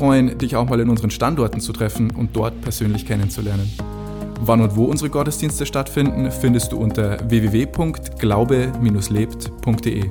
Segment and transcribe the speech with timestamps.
[0.00, 3.70] freuen, dich auch mal in unseren Standorten zu treffen und dort persönlich kennenzulernen.
[4.40, 10.04] Wann und wo unsere Gottesdienste stattfinden, findest du unter www.glaube-lebt.de.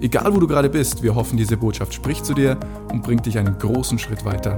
[0.00, 2.58] Egal wo du gerade bist, wir hoffen, diese Botschaft spricht zu dir
[2.90, 4.56] und bringt dich einen großen Schritt weiter.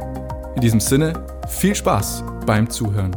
[0.55, 3.17] In diesem Sinne, viel Spaß beim Zuhören.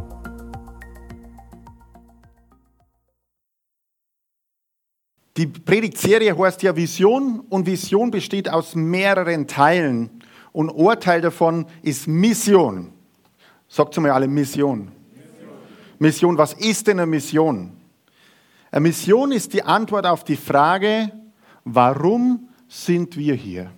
[5.36, 10.10] Die Predigtserie heißt ja Vision und Vision besteht aus mehreren Teilen
[10.56, 12.90] und Urteil davon ist Mission.
[13.68, 14.90] Sagt zu mir alle Mission.
[15.12, 15.48] Mission.
[15.98, 17.76] Mission, was ist denn eine Mission?
[18.70, 21.12] Eine Mission ist die Antwort auf die Frage,
[21.64, 23.70] warum sind wir hier?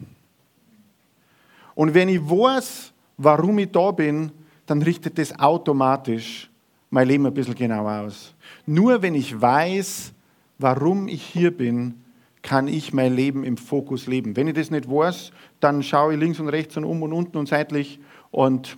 [1.74, 4.30] Und wenn ich weiß, warum ich da bin,
[4.64, 6.48] dann richtet das automatisch
[6.90, 8.36] mein Leben ein bisschen genauer aus.
[8.66, 10.12] Nur wenn ich weiß,
[10.58, 12.04] warum ich hier bin,
[12.42, 14.36] kann ich mein Leben im Fokus leben.
[14.36, 17.36] Wenn ich das nicht weiß, dann schaue ich links und rechts und um und unten
[17.36, 18.76] und seitlich und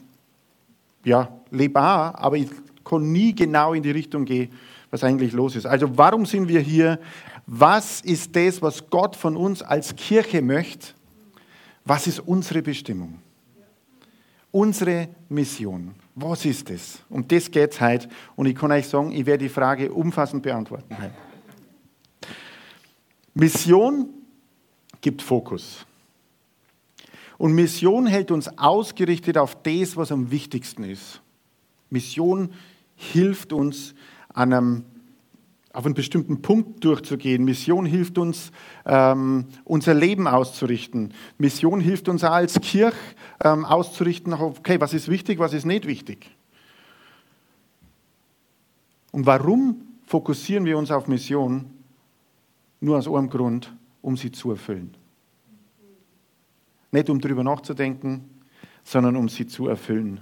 [1.05, 2.48] ja, lebe auch, aber ich
[2.85, 4.51] kann nie genau in die Richtung gehen,
[4.90, 5.66] was eigentlich los ist.
[5.66, 6.98] Also warum sind wir hier?
[7.46, 10.88] Was ist das, was Gott von uns als Kirche möchte?
[11.85, 13.18] Was ist unsere Bestimmung?
[14.51, 15.95] Unsere Mission.
[16.15, 17.02] Was ist das?
[17.09, 18.09] Um das geht es heute.
[18.37, 20.96] Und ich kann euch sagen, ich werde die Frage umfassend beantworten.
[20.96, 21.29] Heute.
[23.34, 24.09] Mission
[25.00, 25.86] gibt Fokus.
[27.38, 31.23] Und Mission hält uns ausgerichtet auf das, was am wichtigsten ist.
[31.88, 32.52] Mission
[32.96, 33.95] hilft uns,
[34.34, 34.84] an einem,
[35.73, 37.45] auf einen bestimmten Punkt durchzugehen.
[37.45, 38.52] Mission hilft uns,
[38.84, 41.14] ähm, unser Leben auszurichten.
[41.38, 42.96] Mission hilft uns auch als Kirche
[43.42, 46.30] ähm, auszurichten, okay, was ist wichtig, was ist nicht wichtig.
[49.12, 51.79] Und warum fokussieren wir uns auf Mission?
[52.80, 54.96] Nur aus einem Grund, um sie zu erfüllen.
[56.90, 58.24] Nicht um darüber nachzudenken,
[58.82, 60.20] sondern um sie zu erfüllen.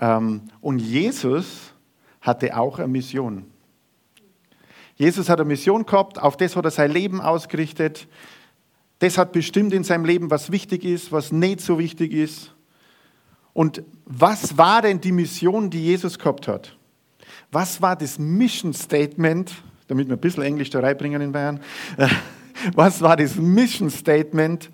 [0.00, 1.72] Ähm, und Jesus
[2.20, 3.46] hatte auch eine Mission.
[4.96, 8.08] Jesus hat eine Mission gehabt, auf das hat er sein Leben ausgerichtet.
[8.98, 12.52] Das hat bestimmt in seinem Leben, was wichtig ist, was nicht so wichtig ist.
[13.52, 16.76] Und was war denn die Mission, die Jesus gehabt hat?
[17.52, 19.54] Was war das Mission Statement
[19.88, 21.60] damit wir ein bisschen Englisch da reinbringen in Bayern.
[22.74, 24.70] Was war das Mission Statement,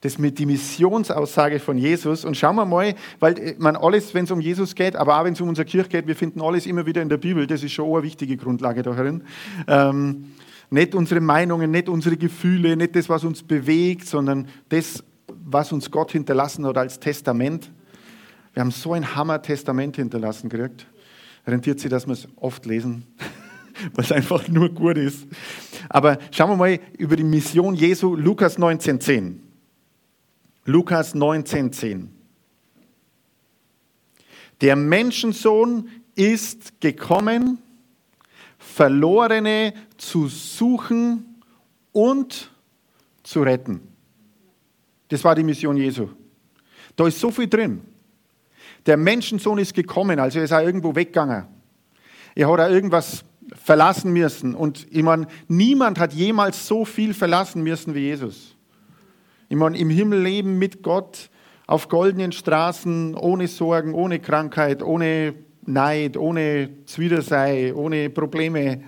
[0.00, 2.24] das mit die Missionsaussage von Jesus?
[2.24, 5.24] Und schauen wir mal, weil äh, man alles, wenn es um Jesus geht, aber auch
[5.24, 7.46] wenn es um unsere Kirche geht, wir finden alles immer wieder in der Bibel.
[7.46, 9.22] Das ist schon eine wichtige Grundlage darin.
[9.66, 10.32] Ähm,
[10.70, 15.02] nicht unsere Meinungen, nicht unsere Gefühle, nicht das, was uns bewegt, sondern das,
[15.44, 17.70] was uns Gott hinterlassen hat als Testament.
[18.52, 20.86] Wir haben so ein Hammer-Testament hinterlassen gekriegt.
[21.46, 23.06] Rentiert sich, dass wir es oft lesen.
[23.94, 25.26] was einfach nur gut ist.
[25.88, 29.36] Aber schauen wir mal über die Mission Jesu, Lukas 19,10.
[30.64, 32.08] Lukas 19,10.
[34.60, 37.58] Der Menschensohn ist gekommen,
[38.58, 41.42] Verlorene zu suchen
[41.92, 42.50] und
[43.22, 43.80] zu retten.
[45.08, 46.08] Das war die Mission Jesu.
[46.96, 47.80] Da ist so viel drin.
[48.84, 51.46] Der Menschensohn ist gekommen, also er ist auch irgendwo weggegangen.
[52.34, 53.24] Er hat auch irgendwas
[53.68, 54.54] verlassen müssen.
[54.54, 58.56] Und ich meine, niemand hat jemals so viel verlassen müssen wie Jesus.
[59.50, 61.28] Ich meine, im Himmel leben mit Gott
[61.66, 65.34] auf goldenen Straßen, ohne Sorgen, ohne Krankheit, ohne
[65.66, 68.84] Neid, ohne Zwidersei, ohne Probleme.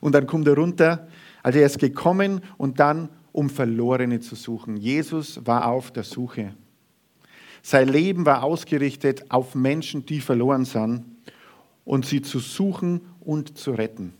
[0.00, 1.08] Und dann kommt er runter.
[1.42, 4.78] Also er ist gekommen und dann, um Verlorene zu suchen.
[4.78, 6.54] Jesus war auf der Suche.
[7.60, 11.04] Sein Leben war ausgerichtet auf Menschen, die verloren sind
[11.84, 14.12] und sie zu suchen und zu retten.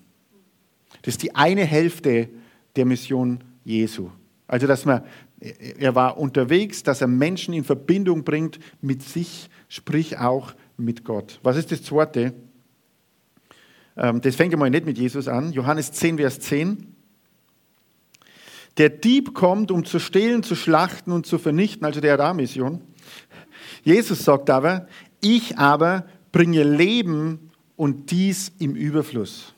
[1.03, 2.29] Das ist die eine Hälfte
[2.75, 4.11] der Mission Jesu.
[4.47, 5.03] Also, dass man,
[5.41, 11.41] er war unterwegs, dass er Menschen in Verbindung bringt mit sich, sprich auch mit Gott.
[11.43, 12.35] Was ist das zweite?
[13.97, 15.53] Ähm, das fängt einmal nicht mit Jesus an.
[15.53, 16.95] Johannes 10, Vers 10.
[18.77, 22.83] Der Dieb kommt, um zu stehlen, zu schlachten und zu vernichten, also der Ra-Mission.
[23.83, 24.87] Jesus sagt aber,
[25.23, 29.55] ich aber bringe Leben und dies im Überfluss.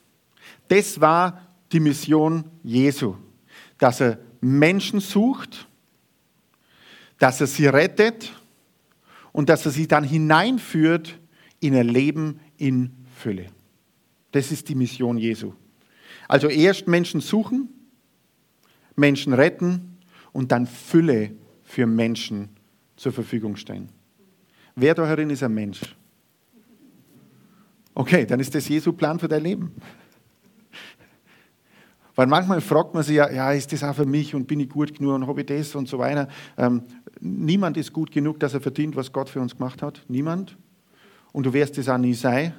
[0.69, 3.17] Das war die Mission Jesu,
[3.79, 5.67] dass er Menschen sucht,
[7.19, 8.33] dass er sie rettet
[9.33, 11.19] und dass er sie dann hineinführt
[11.61, 13.47] in ein Leben in Fülle.
[14.33, 15.55] Das ist die Mission Jesu.
[16.29, 17.69] Also erst Menschen suchen,
[18.95, 19.99] Menschen retten
[20.33, 21.33] und dann Fülle
[21.63, 22.51] für Menschen
[22.97, 23.89] zur Verfügung stellen.
[24.75, 25.81] Wer da herin ist ein Mensch?
[27.99, 29.73] Okay, dann ist das Jesu Plan für dein Leben.
[32.15, 34.69] Weil manchmal fragt man sich ja, ja, ist das auch für mich und bin ich
[34.69, 36.29] gut genug und habe ich das und so weiter.
[36.57, 36.85] Ähm,
[37.21, 40.05] niemand ist gut genug, dass er verdient, was Gott für uns gemacht hat.
[40.07, 40.57] Niemand.
[41.33, 42.55] Und du wirst es auch nie sein,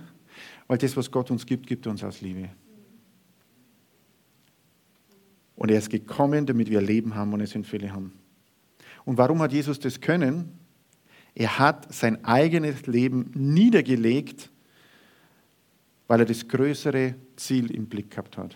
[0.68, 2.50] weil das, was Gott uns gibt, gibt uns aus Liebe.
[5.56, 8.12] Und er ist gekommen, damit wir Leben haben und es in Fülle haben.
[9.06, 10.60] Und warum hat Jesus das können?
[11.34, 14.49] Er hat sein eigenes Leben niedergelegt,
[16.10, 18.56] weil er das größere Ziel im Blick gehabt hat.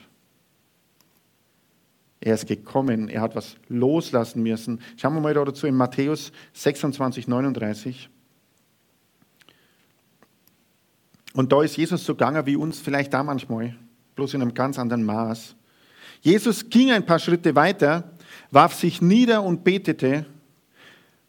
[2.20, 4.82] Er ist gekommen, er hat was loslassen müssen.
[4.98, 8.10] Schauen wir mal dazu in Matthäus 26, 39.
[11.34, 13.76] Und da ist Jesus so gegangen wie uns vielleicht da manchmal,
[14.16, 15.56] bloß in einem ganz anderen Maß.
[16.22, 18.14] Jesus ging ein paar Schritte weiter,
[18.50, 20.26] warf sich nieder und betete,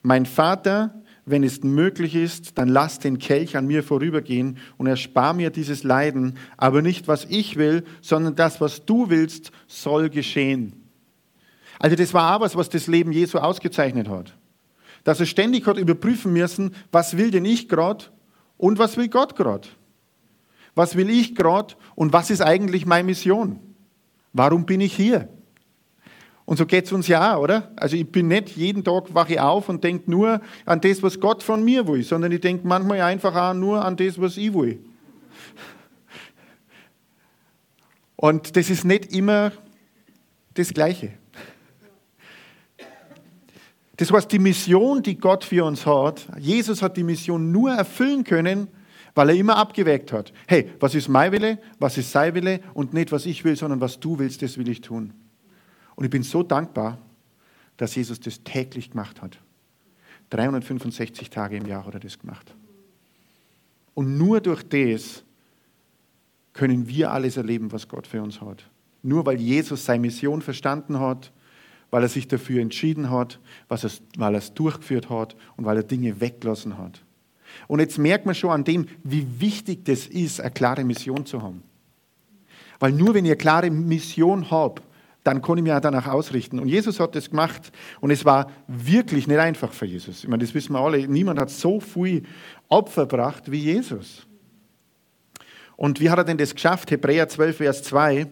[0.01, 5.33] mein Vater, wenn es möglich ist, dann lass den Kelch an mir vorübergehen und erspar
[5.33, 10.85] mir dieses Leiden, aber nicht was ich will, sondern das, was du willst, soll geschehen.
[11.79, 14.37] Also das war was, was das Leben Jesu ausgezeichnet hat.
[15.03, 18.07] Dass er ständig hat überprüfen müssen, was will denn ich gerade
[18.57, 19.69] und was will Gott gerade.
[20.75, 23.61] Was will ich gerade und was ist eigentlich meine Mission?
[24.33, 25.29] Warum bin ich hier?
[26.47, 27.73] Und so geht es uns ja auch, oder?
[27.77, 31.43] Also ich bin nicht jeden Tag wache auf und denke nur an das, was Gott
[31.43, 34.79] von mir will, sondern ich denke manchmal einfach auch nur an das, was ich will.
[38.17, 39.53] Und das ist nicht immer
[40.55, 41.13] das Gleiche.
[43.97, 48.25] Das heißt, die Mission, die Gott für uns hat, Jesus hat die Mission nur erfüllen
[48.25, 48.69] können,
[49.15, 50.33] weil er immer abgewägt hat.
[50.47, 53.81] Hey, was ist mein Wille, was ist sein Wille und nicht, was ich will, sondern
[53.81, 55.13] was du willst, das will ich tun.
[55.97, 56.99] Und ich bin so dankbar,
[57.77, 59.39] dass Jesus das täglich gemacht hat.
[60.31, 62.55] 365 Tage im Jahr hat er das gemacht.
[63.95, 65.23] Und nur durch das
[66.53, 68.69] können wir alles erleben, was Gott für uns hat.
[69.03, 71.33] Nur weil Jesus seine Mission verstanden hat,
[71.91, 73.39] weil er sich dafür entschieden hat,
[73.69, 77.05] was er, weil er es durchgeführt hat und weil er Dinge weggelassen hat.
[77.69, 81.43] Und jetzt merkt man schon an dem, wie wichtig das ist, eine klare Mission zu
[81.43, 81.63] haben.
[82.81, 84.83] Weil nur wenn ich eine klare Mission habe,
[85.25, 86.59] dann kann ich mich auch danach ausrichten.
[86.59, 90.23] Und Jesus hat das gemacht und es war wirklich nicht einfach für Jesus.
[90.23, 91.09] Ich meine, das wissen wir alle.
[91.09, 92.23] Niemand hat so viel
[92.69, 94.27] Opfer gebracht wie Jesus.
[95.77, 96.91] Und wie hat er denn das geschafft?
[96.91, 98.27] Hebräer 12, Vers 2.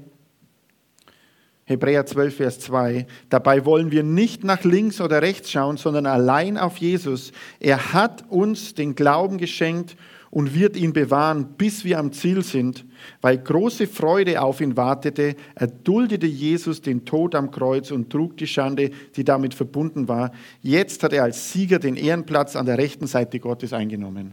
[1.65, 3.06] Hebräer 12, Vers 2.
[3.31, 7.33] Dabei wollen wir nicht nach links oder rechts schauen, sondern allein auf Jesus.
[7.59, 9.97] Er hat uns den Glauben geschenkt
[10.32, 12.87] und wird ihn bewahren, bis wir am Ziel sind.
[13.20, 18.46] Weil große Freude auf ihn wartete, erduldete Jesus den Tod am Kreuz und trug die
[18.46, 20.32] Schande, die damit verbunden war.
[20.62, 24.32] Jetzt hat er als Sieger den Ehrenplatz an der rechten Seite Gottes eingenommen.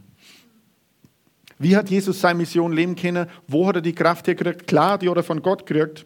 [1.57, 3.27] Wie hat Jesus seine Mission leben können?
[3.45, 4.67] Wo hat er die Kraft hergekriegt?
[4.67, 6.05] Klar, die hat er von Gott gekriegt.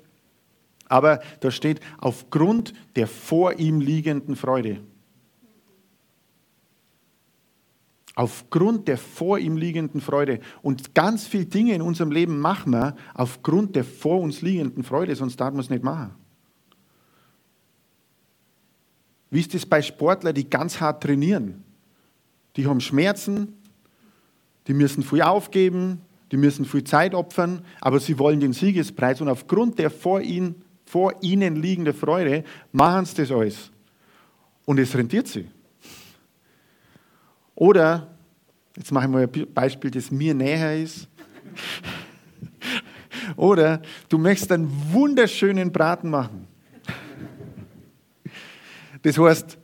[0.87, 4.79] Aber da steht, aufgrund der vor ihm liegenden Freude.
[8.15, 10.39] Aufgrund der vor ihm liegenden Freude.
[10.61, 15.15] Und ganz viele Dinge in unserem Leben machen wir aufgrund der vor uns liegenden Freude,
[15.15, 16.11] sonst darf man es nicht machen.
[19.31, 21.63] Wie ist es bei Sportlern, die ganz hart trainieren?
[22.55, 23.53] Die haben Schmerzen,
[24.67, 26.01] die müssen viel aufgeben,
[26.31, 30.63] die müssen viel Zeit opfern, aber sie wollen den Siegespreis und aufgrund der vor ihnen
[30.93, 33.71] vor ihnen liegende Freude, machen sie das alles.
[34.65, 35.47] Und es rentiert sie.
[37.55, 38.15] Oder,
[38.75, 41.07] jetzt mache ich mal ein Beispiel, das mir näher ist.
[43.35, 46.47] Oder du möchtest einen wunderschönen Braten machen.
[49.01, 49.57] Das heißt,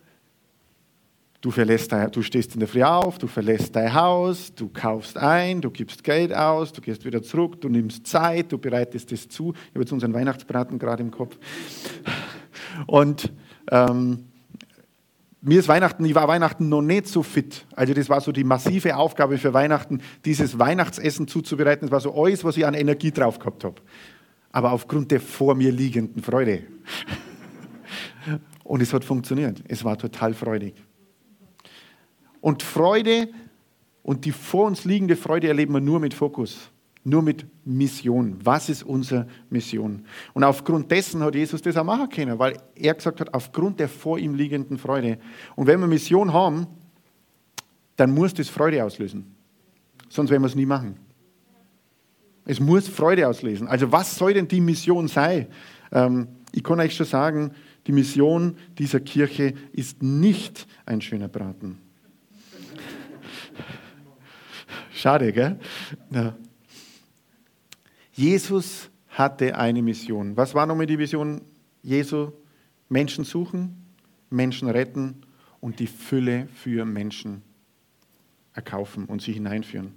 [1.42, 5.62] Du, verlässt du stehst in der Früh auf, du verlässt dein Haus, du kaufst ein,
[5.62, 9.54] du gibst Geld aus, du gehst wieder zurück, du nimmst Zeit, du bereitest es zu.
[9.54, 11.38] Ich habe jetzt unseren Weihnachtsbraten gerade im Kopf.
[12.88, 13.32] Und
[13.72, 14.26] ähm,
[15.42, 17.66] mir ist Weihnachten, ich war Weihnachten noch nicht so fit.
[17.76, 21.88] Also das war so die massive Aufgabe für Weihnachten, dieses Weihnachtsessen zuzubereiten.
[21.88, 23.76] Das war so alles, was ich an Energie drauf gehabt habe.
[24.52, 26.64] Aber aufgrund der vor mir liegenden Freude.
[28.64, 29.64] Und es hat funktioniert.
[29.68, 30.76] Es war total freudig.
[32.42, 33.30] Und Freude
[34.04, 36.70] und die vor uns liegende Freude erleben wir nur mit Fokus,
[37.10, 38.38] nur mit Mission.
[38.44, 40.06] Was ist unsere Mission?
[40.34, 43.90] Und aufgrund dessen hat Jesus das auch machen können, weil er gesagt hat, aufgrund der
[43.90, 45.18] vor ihm liegenden Freude.
[45.56, 46.68] Und wenn wir Mission haben,
[47.96, 49.36] dann muss das Freude auslösen.
[50.08, 50.98] Sonst werden wir es nie machen.
[52.46, 53.68] Es muss Freude auslösen.
[53.68, 55.48] Also was soll denn die Mission sein?
[55.92, 57.52] Ähm, ich kann euch schon sagen,
[57.86, 61.78] die Mission dieser Kirche ist nicht ein schöner Braten.
[64.94, 65.60] Schade, gell?
[66.12, 66.36] Ja.
[68.20, 70.36] Jesus hatte eine Mission.
[70.36, 71.40] Was war nochmal die Vision
[71.82, 72.34] Jesu?
[72.90, 73.86] Menschen suchen,
[74.30, 75.22] Menschen retten
[75.62, 77.44] und die Fülle für Menschen
[78.54, 79.94] erkaufen und sie hineinführen.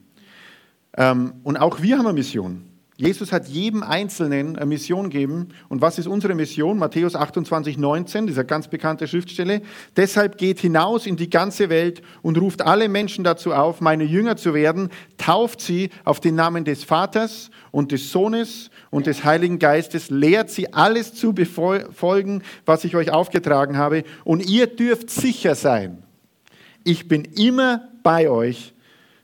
[0.97, 2.63] Ähm, und auch wir haben eine Mission.
[2.97, 5.49] Jesus hat jedem Einzelnen eine Mission gegeben.
[5.69, 6.79] Und was ist unsere Mission?
[6.79, 9.63] Matthäus 28, 19, dieser ganz bekannte Schriftstelle.
[9.97, 14.37] Deshalb geht hinaus in die ganze Welt und ruft alle Menschen dazu auf, meine Jünger
[14.37, 19.59] zu werden, tauft sie auf den Namen des Vaters und des Sohnes und des Heiligen
[19.59, 24.05] Geistes, lehrt sie alles zu befolgen, was ich euch aufgetragen habe.
[24.25, 26.03] Und ihr dürft sicher sein,
[26.85, 28.75] ich bin immer bei euch,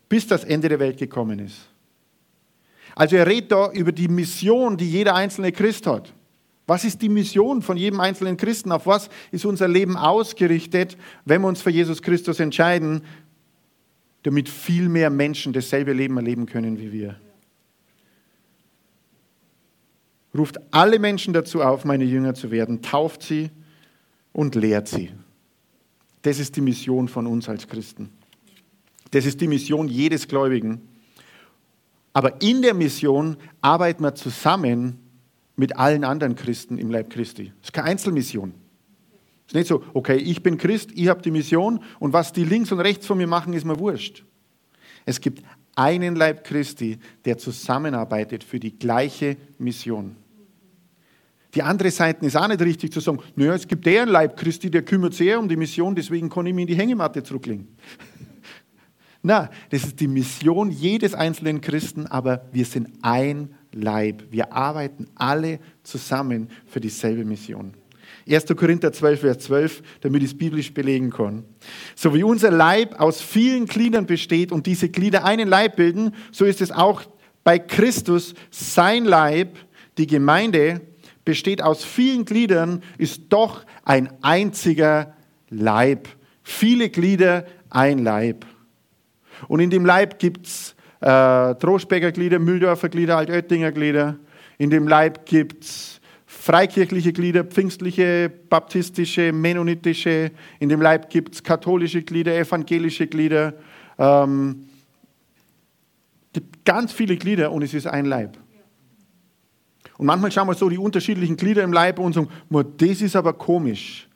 [0.09, 1.68] bis das Ende der Welt gekommen ist.
[2.99, 6.13] Also er redet da über die Mission, die jeder einzelne Christ hat.
[6.67, 8.73] Was ist die Mission von jedem einzelnen Christen?
[8.73, 13.03] Auf was ist unser Leben ausgerichtet, wenn wir uns für Jesus Christus entscheiden,
[14.25, 17.15] damit viel mehr Menschen dasselbe Leben erleben können wie wir?
[20.37, 23.51] Ruft alle Menschen dazu auf, meine Jünger zu werden, tauft sie
[24.33, 25.13] und lehrt sie.
[26.23, 28.11] Das ist die Mission von uns als Christen.
[29.13, 30.81] Das ist die Mission jedes Gläubigen.
[32.13, 34.99] Aber in der Mission arbeiten wir zusammen
[35.57, 37.53] mit allen anderen Christen im Leib Christi.
[37.61, 38.55] Das ist keine Einzelmission.
[39.47, 42.45] Es ist nicht so, okay, ich bin Christ, ich habe die Mission und was die
[42.45, 44.25] links und rechts von mir machen, ist mir wurscht.
[45.05, 45.43] Es gibt
[45.75, 50.17] einen Leib Christi, der zusammenarbeitet für die gleiche Mission.
[51.55, 54.71] Die andere Seite ist auch nicht richtig zu sagen, naja, es gibt der Leib Christi,
[54.71, 57.69] der kümmert sich eher um die Mission, deswegen kann ich mir in die Hängematte zurücklegen.
[59.23, 64.25] Na, das ist die Mission jedes einzelnen Christen, aber wir sind ein Leib.
[64.31, 67.75] Wir arbeiten alle zusammen für dieselbe Mission.
[68.29, 68.47] 1.
[68.57, 71.45] Korinther 12, Vers 12, damit ich es biblisch belegen kann.
[71.95, 76.45] So wie unser Leib aus vielen Gliedern besteht und diese Glieder einen Leib bilden, so
[76.45, 77.03] ist es auch
[77.45, 79.57] bei Christus sein Leib,
[79.97, 80.81] die Gemeinde,
[81.25, 85.15] besteht aus vielen Gliedern, ist doch ein einziger
[85.51, 86.09] Leib.
[86.43, 88.47] Viele Glieder, ein Leib.
[89.47, 94.17] Und in dem Leib gibt es äh, Trostberger Glieder, Mühldorfer Glieder, Altöttinger Glieder.
[94.59, 100.33] In dem Leib gibt es freikirchliche Glieder, pfingstliche, baptistische, mennonitische.
[100.59, 103.55] In dem Leib gibt es katholische Glieder, evangelische Glieder.
[103.99, 104.69] Ähm,
[106.33, 108.37] gibt ganz viele Glieder und es ist ein Leib.
[109.97, 112.29] Und manchmal schauen wir so die unterschiedlichen Glieder im Leib und sagen,
[112.77, 114.09] das ist aber komisch,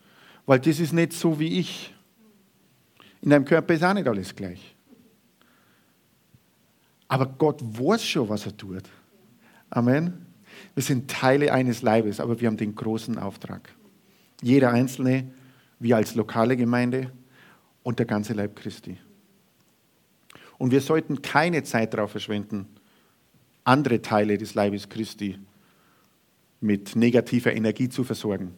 [0.47, 1.93] weil das ist nicht so wie ich.
[3.21, 4.77] In deinem Körper ist auch nicht alles gleich.
[7.13, 8.85] Aber Gott weiß schon, was er tut.
[9.69, 10.25] Amen.
[10.75, 13.69] Wir sind Teile eines Leibes, aber wir haben den großen Auftrag.
[14.41, 15.31] Jeder Einzelne,
[15.79, 17.13] wir als lokale Gemeinde
[17.83, 18.97] und der ganze Leib Christi.
[20.57, 22.67] Und wir sollten keine Zeit darauf verschwenden,
[23.63, 25.39] andere Teile des Leibes Christi
[26.63, 28.55] mit negativer Energie zu versorgen.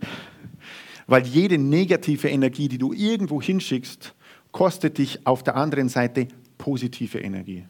[1.06, 4.14] Weil jede negative Energie, die du irgendwo hinschickst,
[4.50, 6.28] kostet dich auf der anderen Seite
[6.62, 7.66] positive Energie.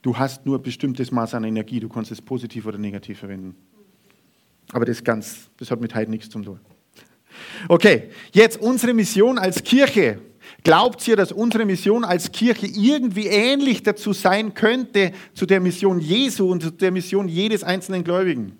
[0.00, 3.54] Du hast nur ein bestimmtes Maß an Energie, du kannst es positiv oder negativ verwenden.
[4.72, 6.60] Aber das, ganz, das hat mit heute nichts zu tun.
[7.68, 10.18] Okay, jetzt unsere Mission als Kirche.
[10.64, 16.00] Glaubt ihr, dass unsere Mission als Kirche irgendwie ähnlich dazu sein könnte zu der Mission
[16.00, 18.56] Jesu und zu der Mission jedes einzelnen Gläubigen?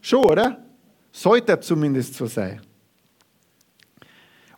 [0.00, 0.64] Schon, oder?
[1.12, 2.60] Sollte zumindest so sein.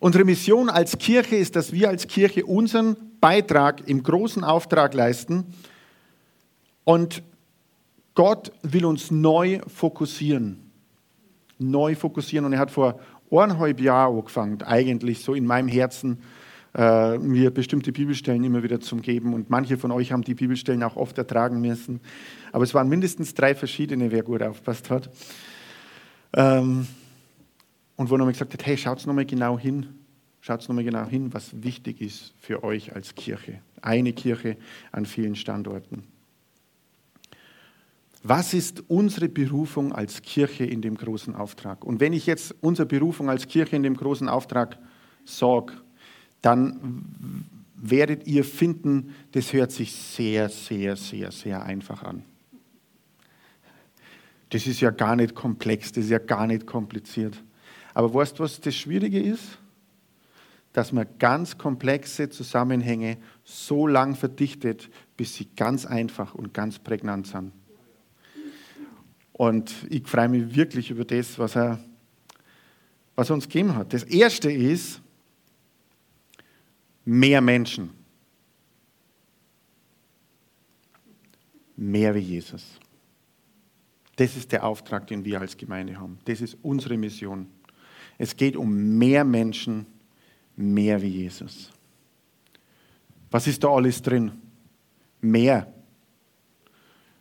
[0.03, 5.45] Unsere Mission als Kirche ist, dass wir als Kirche unseren Beitrag im großen Auftrag leisten
[6.83, 7.23] und
[8.13, 10.69] Gott will uns neu fokussieren.
[11.57, 12.43] Neu fokussieren.
[12.45, 12.99] Und er hat vor
[13.31, 16.17] eineinhalb Jahren angefangen, eigentlich so in meinem Herzen,
[16.75, 19.33] äh, mir bestimmte Bibelstellen immer wieder zu geben.
[19.33, 22.01] Und manche von euch haben die Bibelstellen auch oft ertragen müssen.
[22.51, 25.09] Aber es waren mindestens drei verschiedene, wer gut aufpasst hat.
[26.33, 26.87] Ähm,
[27.95, 29.87] und wo nochmal gesagt hat, hey, schaut nochmal genau hin,
[30.41, 33.59] schaut nochmal genau hin, was wichtig ist für euch als Kirche.
[33.81, 34.57] Eine Kirche
[34.91, 36.03] an vielen Standorten.
[38.23, 41.83] Was ist unsere Berufung als Kirche in dem großen Auftrag?
[41.83, 44.77] Und wenn ich jetzt unsere Berufung als Kirche in dem großen Auftrag
[45.25, 45.73] sage,
[46.41, 47.45] dann
[47.75, 52.23] werdet ihr finden, das hört sich sehr, sehr, sehr, sehr einfach an.
[54.51, 57.43] Das ist ja gar nicht komplex, das ist ja gar nicht kompliziert.
[57.93, 59.59] Aber weißt du, was das Schwierige ist?
[60.71, 67.27] Dass man ganz komplexe Zusammenhänge so lang verdichtet, bis sie ganz einfach und ganz prägnant
[67.27, 67.51] sind.
[69.33, 71.79] Und ich freue mich wirklich über das, was er,
[73.15, 73.93] was er uns gegeben hat.
[73.93, 75.01] Das erste ist
[77.05, 77.91] mehr Menschen.
[81.75, 82.79] mehr wie Jesus.
[84.15, 86.19] Das ist der Auftrag, den wir als Gemeinde haben.
[86.25, 87.47] Das ist unsere Mission.
[88.17, 89.85] Es geht um mehr Menschen,
[90.55, 91.71] mehr wie Jesus.
[93.31, 94.31] Was ist da alles drin?
[95.21, 95.71] Mehr.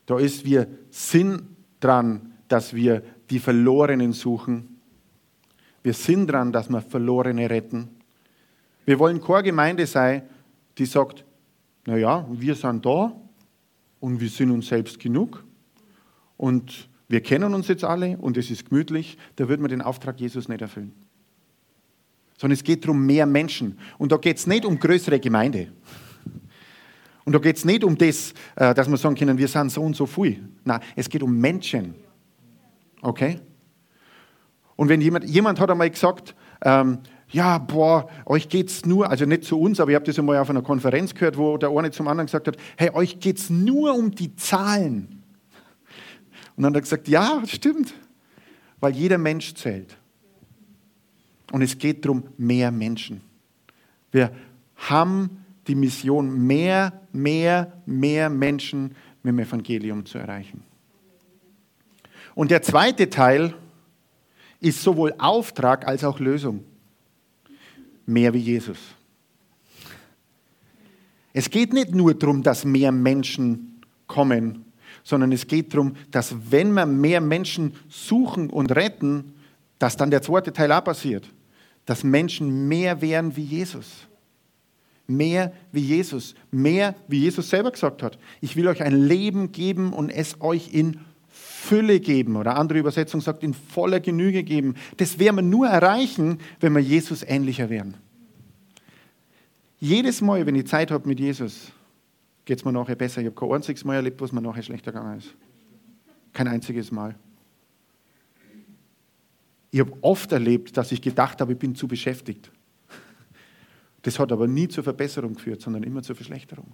[0.06, 1.44] Da ist, wir sind
[1.80, 4.80] dran, dass wir die Verlorenen suchen.
[5.82, 7.88] Wir sind dran, dass wir Verlorene retten.
[8.84, 10.22] Wir wollen keine Gemeinde sein,
[10.76, 11.24] die sagt,
[11.86, 13.12] naja, wir sind da
[14.00, 15.44] und wir sind uns selbst genug
[16.36, 20.18] und wir kennen uns jetzt alle und es ist gemütlich, da wird man den Auftrag
[20.18, 20.94] Jesus nicht erfüllen.
[22.38, 23.78] Sondern es geht darum, mehr Menschen.
[23.98, 25.68] Und da geht es nicht um größere Gemeinde.
[27.26, 29.82] Und da geht es nicht um das, äh, dass wir sagen können, wir sind so
[29.82, 30.42] und so viel.
[30.64, 31.94] Nein, es geht um Menschen.
[33.02, 33.40] Okay?
[34.74, 39.44] Und wenn jemand, jemand hat einmal gesagt, ähm, ja, boah, euch geht's nur, also nicht
[39.44, 42.08] zu uns, aber ich habe das einmal auf einer Konferenz gehört, wo der eine zum
[42.08, 45.21] anderen gesagt hat, hey, euch geht's nur um die Zahlen.
[46.56, 47.94] Und dann hat er gesagt, ja, stimmt,
[48.80, 49.96] weil jeder Mensch zählt.
[51.50, 53.20] Und es geht darum, mehr Menschen.
[54.10, 54.32] Wir
[54.76, 60.62] haben die Mission, mehr, mehr, mehr Menschen mit dem Evangelium zu erreichen.
[62.34, 63.54] Und der zweite Teil
[64.60, 66.64] ist sowohl Auftrag als auch Lösung
[68.06, 68.78] mehr wie Jesus.
[71.32, 74.64] Es geht nicht nur darum, dass mehr Menschen kommen,
[75.04, 79.34] sondern es geht darum, dass wenn wir mehr Menschen suchen und retten,
[79.78, 81.28] dass dann der zweite Teil auch passiert,
[81.86, 84.06] dass Menschen mehr werden wie Jesus.
[85.06, 86.34] Mehr wie Jesus.
[86.50, 88.18] Mehr wie Jesus selber gesagt hat.
[88.40, 92.36] Ich will euch ein Leben geben und es euch in Fülle geben.
[92.36, 94.74] Oder andere Übersetzung sagt, in voller Genüge geben.
[94.98, 97.94] Das werden wir nur erreichen, wenn wir Jesus ähnlicher werden.
[99.80, 101.72] Jedes Mal, wenn ich Zeit habe mit Jesus,
[102.44, 103.20] geht es mir nachher besser.
[103.20, 105.34] Ich habe kein einziges Mal erlebt, was mir nachher schlechter gegangen ist.
[106.32, 107.14] Kein einziges Mal.
[109.70, 112.50] Ich habe oft erlebt, dass ich gedacht habe, ich bin zu beschäftigt.
[114.02, 116.72] Das hat aber nie zur Verbesserung geführt, sondern immer zur Verschlechterung.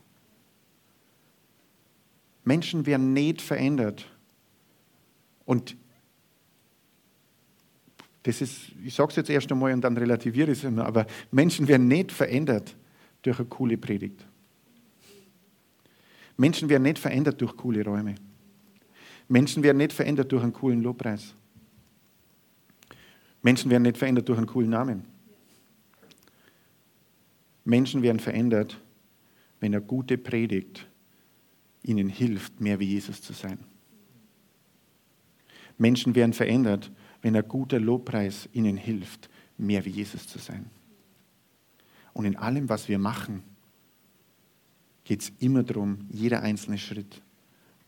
[2.45, 4.07] Menschen werden nicht verändert,
[5.49, 5.77] und
[8.25, 11.07] das ist, ich sage es jetzt erst einmal und dann relativiere ich es immer, aber
[11.31, 12.77] Menschen werden nicht verändert
[13.23, 14.27] durch eine coole Predigt.
[16.39, 18.15] Menschen werden nicht verändert durch coole Räume.
[19.29, 21.35] Menschen werden nicht verändert durch einen coolen Lobpreis.
[23.43, 25.05] Menschen werden nicht verändert durch einen coolen Namen.
[27.65, 28.81] Menschen werden verändert,
[29.61, 30.87] wenn eine gute Predigt
[31.83, 33.59] ihnen hilft, mehr wie Jesus zu sein.
[35.77, 40.71] Menschen werden verändert, wenn ein guter Lobpreis ihnen hilft, mehr wie Jesus zu sein.
[42.13, 43.43] Und in allem, was wir machen,
[45.09, 47.23] geht es immer darum, jeder einzelne Schritt,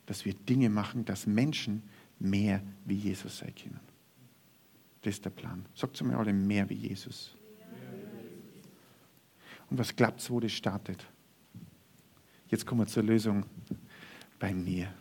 [0.06, 1.82] dass wir Dinge machen, dass Menschen
[2.18, 3.80] mehr wie Jesus sein können.
[5.02, 5.66] Das ist der Plan.
[5.74, 7.36] Sagt zu mir alle, mehr wie Jesus.
[9.68, 11.04] Und was glaubt wo das startet?
[12.48, 13.44] Jetzt kommen wir zur Lösung
[14.38, 14.92] bei mir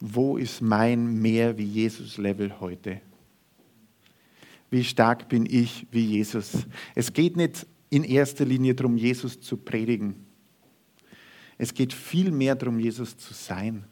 [0.00, 3.00] wo ist mein mehr wie Jesus Level heute?
[4.70, 6.66] Wie stark bin ich wie Jesus?
[6.94, 10.26] Es geht nicht in erster Linie darum, Jesus zu predigen.
[11.58, 13.84] Es geht viel mehr darum, Jesus zu sein.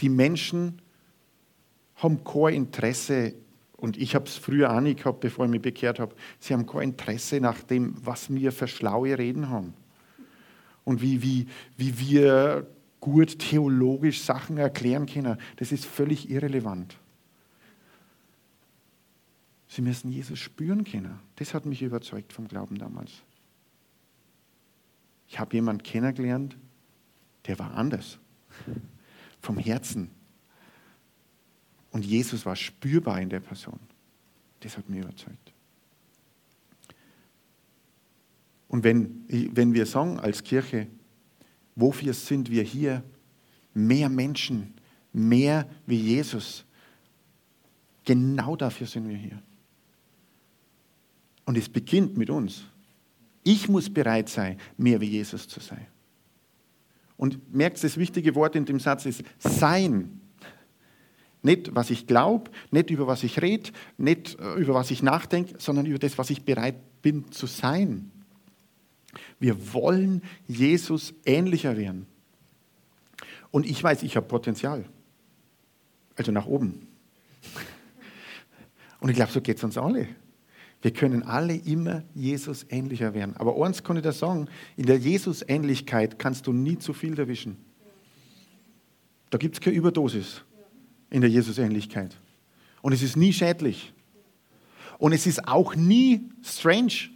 [0.00, 0.80] Die Menschen
[1.96, 3.34] haben kein Interesse,
[3.76, 6.66] und ich habe es früher auch nicht gehabt, bevor ich mich bekehrt habe, sie haben
[6.66, 9.74] kein Interesse nach dem, was wir für schlaue Reden haben.
[10.84, 11.46] Und wie, wie,
[11.76, 12.66] wie wir
[13.00, 15.38] gut theologisch Sachen erklären können.
[15.56, 16.96] Das ist völlig irrelevant.
[19.78, 21.20] Sie müssen Jesus spüren können.
[21.36, 23.12] Das hat mich überzeugt vom Glauben damals.
[25.28, 26.58] Ich habe jemanden kennengelernt,
[27.46, 28.18] der war anders.
[29.40, 30.10] Vom Herzen.
[31.92, 33.78] Und Jesus war spürbar in der Person.
[34.58, 35.52] Das hat mich überzeugt.
[38.66, 40.88] Und wenn, wenn wir sagen als Kirche,
[41.76, 43.04] Wofür sind wir hier?
[43.74, 44.74] Mehr Menschen,
[45.12, 46.64] mehr wie Jesus.
[48.04, 49.40] Genau dafür sind wir hier.
[51.48, 52.64] Und es beginnt mit uns.
[53.42, 55.86] Ich muss bereit sein, mehr wie Jesus zu sein.
[57.16, 60.20] Und merkt, das wichtige Wort in dem Satz ist sein.
[61.42, 65.54] Nicht, was ich glaube, nicht über was ich rede, nicht äh, über was ich nachdenke,
[65.56, 68.10] sondern über das, was ich bereit bin zu sein.
[69.40, 72.04] Wir wollen Jesus ähnlicher werden.
[73.50, 74.84] Und ich weiß, ich habe Potenzial.
[76.14, 76.86] Also nach oben.
[79.00, 80.08] Und ich glaube, so geht es uns alle.
[80.80, 83.36] Wir können alle immer Jesus ähnlicher werden.
[83.36, 87.56] Aber eins kann ich da sagen, in der Jesus-Ähnlichkeit kannst du nie zu viel erwischen.
[89.30, 90.42] Da gibt es keine Überdosis
[91.10, 92.16] in der Jesus-Ähnlichkeit.
[92.80, 93.92] Und es ist nie schädlich.
[94.98, 97.10] Und es ist auch nie strange.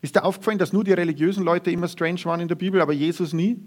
[0.00, 2.92] Ist dir aufgefallen, dass nur die religiösen Leute immer strange waren in der Bibel, aber
[2.92, 3.60] Jesus nie?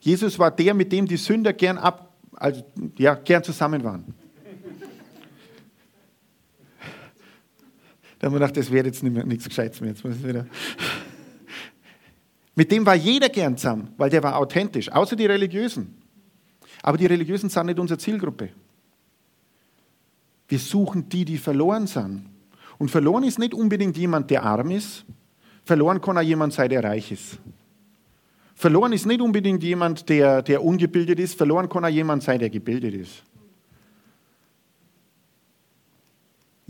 [0.00, 2.64] Jesus war der, mit dem die Sünder gern ab, also
[2.96, 4.14] ja, gern zusammen waren.
[8.22, 9.90] Da haben wir gedacht, das wäre jetzt nicht mehr, nichts Gescheites mehr.
[9.90, 10.46] Jetzt muss ich wieder.
[12.54, 16.00] Mit dem war jeder gern zusammen, weil der war authentisch, außer die Religiösen.
[16.82, 18.50] Aber die Religiösen sind nicht unsere Zielgruppe.
[20.46, 22.26] Wir suchen die, die verloren sind.
[22.78, 25.04] Und verloren ist nicht unbedingt jemand, der arm ist.
[25.64, 27.40] Verloren kann auch jemand sein, der reich ist.
[28.54, 31.36] Verloren ist nicht unbedingt jemand, der, der ungebildet ist.
[31.36, 33.24] Verloren kann auch jemand sein, der gebildet ist.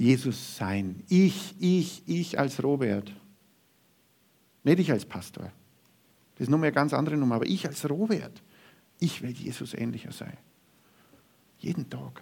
[0.02, 1.04] Jesus sein.
[1.08, 3.14] Ich, ich, ich als Robert.
[4.64, 5.44] Nicht ich als Pastor.
[6.34, 7.36] Das ist nochmal eine ganz andere Nummer.
[7.36, 8.42] Aber ich als Robert.
[8.98, 10.36] Ich will Jesus ähnlicher sein.
[11.60, 12.20] Jeden Tag.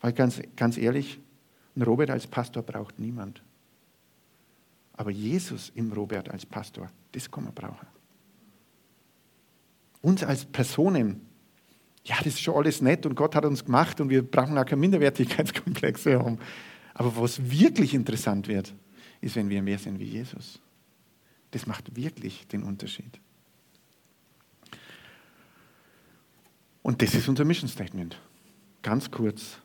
[0.00, 1.20] Weil ganz, ganz ehrlich,
[1.76, 3.40] ein Robert als Pastor braucht niemand.
[4.94, 7.86] Aber Jesus im Robert als Pastor, das kann man brauchen.
[10.00, 11.20] Uns als Personen,
[12.04, 14.66] ja, das ist schon alles nett und Gott hat uns gemacht und wir brauchen auch
[14.66, 16.38] keine Minderwertigkeitskomplexe haben.
[16.94, 18.74] Aber was wirklich interessant wird,
[19.20, 20.60] ist, wenn wir mehr sind wie Jesus.
[21.52, 23.20] Das macht wirklich den Unterschied.
[26.82, 28.18] Und das ist unser Mission Statement.
[28.82, 29.58] Ganz kurz,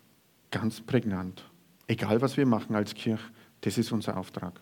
[0.51, 1.43] ganz prägnant.
[1.87, 3.23] Egal, was wir machen als Kirche,
[3.61, 4.61] das ist unser Auftrag.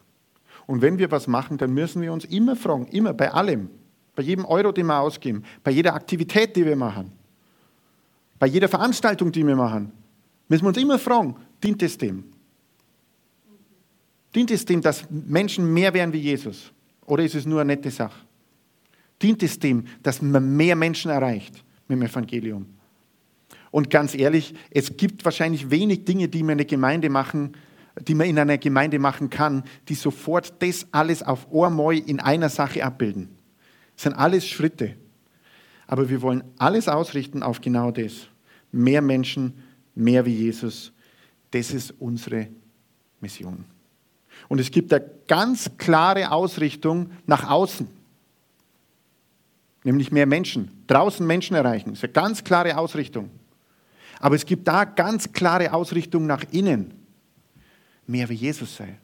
[0.65, 3.69] Und wenn wir was machen, dann müssen wir uns immer fragen, immer bei allem,
[4.15, 7.11] bei jedem Euro, den wir ausgeben, bei jeder Aktivität, die wir machen,
[8.39, 9.91] bei jeder Veranstaltung, die wir machen,
[10.47, 12.25] müssen wir uns immer fragen, dient es dem?
[14.33, 16.71] Dient es dem, dass Menschen mehr werden wie Jesus?
[17.05, 18.19] Oder ist es nur eine nette Sache?
[19.21, 22.65] Dient es dem, dass man mehr Menschen erreicht mit dem Evangelium?
[23.71, 27.55] Und ganz ehrlich, es gibt wahrscheinlich wenig Dinge, die man in Gemeinde machen,
[28.01, 32.49] die man in einer Gemeinde machen kann, die sofort das alles auf einmal in einer
[32.49, 33.29] Sache abbilden.
[33.95, 34.95] Das sind alles Schritte.
[35.87, 38.27] Aber wir wollen alles ausrichten auf genau das.
[38.71, 39.53] Mehr Menschen,
[39.93, 40.91] mehr wie Jesus.
[41.51, 42.47] Das ist unsere
[43.21, 43.65] Mission.
[44.49, 47.87] Und es gibt eine ganz klare Ausrichtung nach außen.
[49.83, 50.71] Nämlich mehr Menschen.
[50.87, 51.91] Draußen Menschen erreichen.
[51.91, 53.29] Das ist eine ganz klare Ausrichtung.
[54.19, 57.05] Aber es gibt da ganz klare Ausrichtung nach innen
[58.07, 58.97] mehr wie Jesus sei.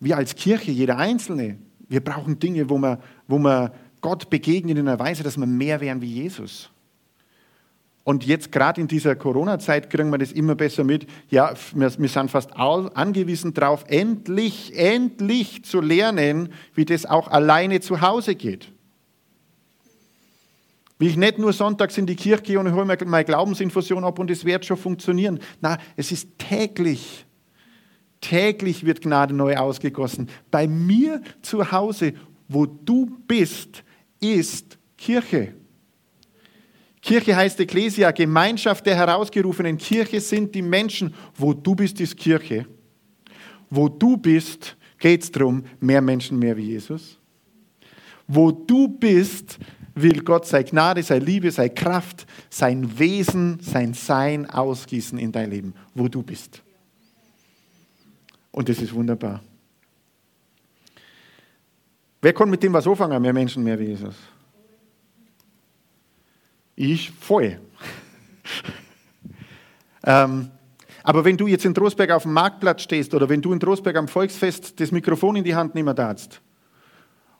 [0.00, 3.72] Wir als Kirche, jeder Einzelne, wir brauchen Dinge, wo wir, wo wir
[4.06, 6.70] Gott begegnen in einer Weise, dass wir mehr werden wie Jesus.
[8.04, 11.08] Und jetzt gerade in dieser Corona-Zeit kriegen wir das immer besser mit.
[11.28, 17.80] Ja, wir, wir sind fast angewiesen darauf, endlich, endlich zu lernen, wie das auch alleine
[17.80, 18.70] zu Hause geht.
[21.00, 24.20] Wie ich nicht nur sonntags in die Kirche gehe und hole mir meine Glaubensinfusion ab
[24.20, 25.40] und es wird schon funktionieren.
[25.60, 27.26] Na, es ist täglich.
[28.20, 30.28] Täglich wird Gnade neu ausgegossen.
[30.52, 32.12] Bei mir zu Hause,
[32.46, 33.82] wo du bist,
[34.20, 35.54] ist Kirche.
[37.00, 39.78] Kirche heißt Ecclesia, Gemeinschaft der Herausgerufenen.
[39.78, 41.14] Kirche sind die Menschen.
[41.36, 42.66] Wo du bist, ist Kirche.
[43.70, 47.18] Wo du bist, geht es darum, mehr Menschen, mehr wie Jesus.
[48.26, 49.58] Wo du bist,
[49.94, 55.50] will Gott sei Gnade, sei Liebe, sei Kraft, sein Wesen, sein Sein ausgießen in dein
[55.50, 56.62] Leben, wo du bist.
[58.50, 59.42] Und das ist wunderbar.
[62.20, 63.20] Wer kann mit dem was anfangen?
[63.20, 64.14] Mehr Menschen, mehr wie Jesus.
[66.74, 67.58] Ich voll.
[70.04, 70.50] ähm,
[71.02, 73.96] aber wenn du jetzt in Trostberg auf dem Marktplatz stehst oder wenn du in Trostberg
[73.96, 76.40] am Volksfest das Mikrofon in die Hand nehmen darfst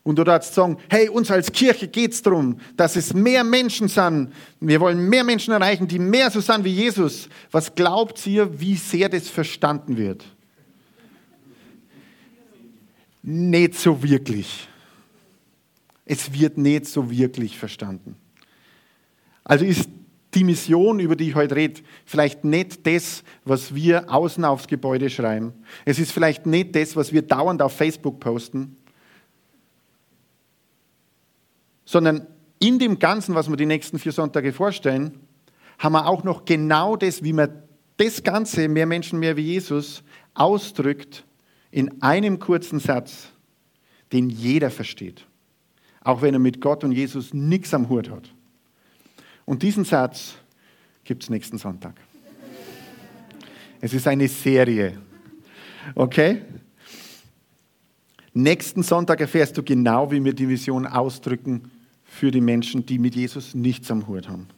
[0.05, 3.89] und du darfst sagen, hey, uns als Kirche geht es darum, dass es mehr Menschen
[3.89, 4.33] sind.
[4.61, 7.29] Wir wollen mehr Menschen erreichen, die mehr so sind wie Jesus.
[7.51, 10.25] Was glaubt ihr, wie sehr das verstanden wird?
[13.29, 14.69] Nicht so wirklich.
[16.05, 18.17] Es wird nicht so wirklich verstanden.
[19.45, 19.91] Also ist
[20.35, 25.11] die Mission, über die ich heute rede, vielleicht nicht das, was wir außen aufs Gebäude
[25.11, 25.53] schreiben.
[25.85, 28.77] Es ist vielleicht nicht das, was wir dauernd auf Facebook posten.
[31.87, 32.27] sondern
[32.59, 35.21] in dem Ganzen, was wir die nächsten vier Sonntage vorstellen,
[35.79, 37.63] haben wir auch noch genau das, wie man
[37.97, 40.03] das Ganze, mehr Menschen, mehr wie Jesus,
[40.35, 41.25] ausdrückt
[41.71, 43.29] in einem kurzen Satz,
[44.13, 45.27] den jeder versteht,
[46.03, 48.33] auch wenn er mit Gott und Jesus nichts am Hut hat.
[49.45, 50.37] Und diesen Satz
[51.05, 51.95] gibt es nächsten Sonntag.
[53.81, 54.99] Es ist eine Serie.
[55.95, 56.43] Okay?
[58.33, 61.71] Nächsten Sonntag erfährst du genau, wie wir die Vision ausdrücken
[62.05, 64.49] für die Menschen, die mit Jesus nichts am Hut haben.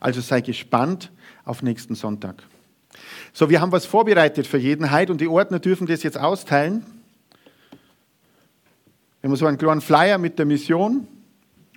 [0.00, 1.12] Also sei gespannt
[1.44, 2.42] auf nächsten Sonntag.
[3.32, 6.84] So, wir haben was vorbereitet für jeden heute und die Ordner dürfen das jetzt austeilen.
[9.20, 11.06] Wir haben so einen kleinen Flyer mit der Mission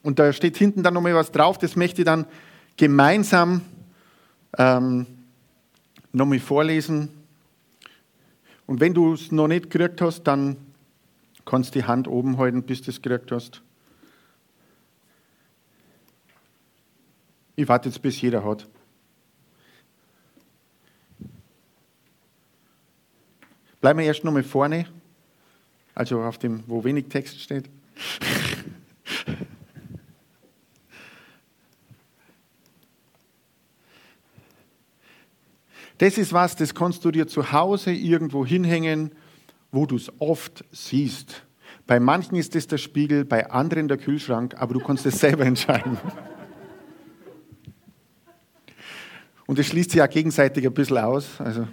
[0.03, 2.25] und da steht hinten dann nochmal was drauf, das möchte ich dann
[2.77, 3.61] gemeinsam
[4.57, 5.05] ähm,
[6.13, 7.09] nochmal vorlesen.
[8.65, 10.57] Und wenn du es noch nicht gekriegt hast, dann
[11.43, 13.61] kannst du die Hand oben halten, bis du es gekriegt hast.
[17.55, 18.67] Ich warte jetzt, bis jeder hat.
[23.81, 24.85] Bleiben wir erst nochmal vorne,
[25.95, 27.69] also auf dem, wo wenig Text steht.
[35.97, 39.11] Das ist was, das kannst du dir zu Hause irgendwo hinhängen,
[39.71, 41.43] wo du es oft siehst.
[41.87, 45.45] Bei manchen ist es der Spiegel, bei anderen der Kühlschrank, aber du kannst es selber
[45.45, 45.97] entscheiden.
[49.45, 51.41] Und es schließt sich ja gegenseitig ein bisschen aus.
[51.41, 51.67] Also.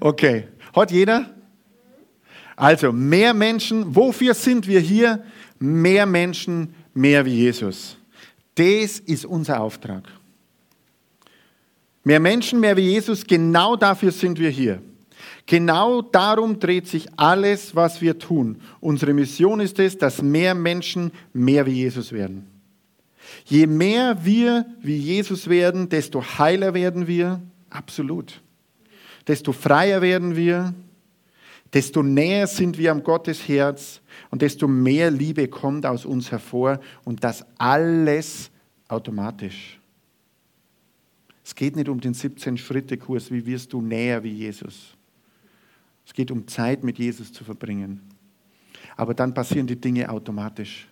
[0.00, 1.30] Okay, hat jeder?
[2.56, 5.24] Also, mehr Menschen, wofür sind wir hier?
[5.58, 7.96] Mehr Menschen, mehr wie Jesus.
[8.54, 10.04] Das ist unser Auftrag.
[12.04, 14.82] Mehr Menschen, mehr wie Jesus, genau dafür sind wir hier.
[15.46, 18.60] Genau darum dreht sich alles, was wir tun.
[18.80, 22.46] Unsere Mission ist es, dass mehr Menschen mehr wie Jesus werden.
[23.44, 27.40] Je mehr wir wie Jesus werden, desto heiler werden wir.
[27.70, 28.41] Absolut
[29.26, 30.74] desto freier werden wir,
[31.72, 36.80] desto näher sind wir am Gottes Herz und desto mehr Liebe kommt aus uns hervor
[37.04, 38.50] und das alles
[38.88, 39.78] automatisch.
[41.44, 44.94] Es geht nicht um den 17-Schritte-Kurs, wie wirst du näher wie Jesus.
[46.06, 48.00] Es geht um Zeit mit Jesus zu verbringen.
[48.96, 50.88] Aber dann passieren die Dinge automatisch.